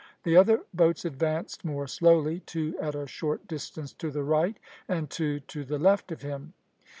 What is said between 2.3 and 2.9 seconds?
two